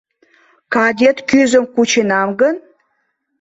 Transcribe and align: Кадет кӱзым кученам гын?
Кадет 0.73 1.17
кӱзым 1.29 1.65
кученам 1.73 2.29
гын? 2.41 2.55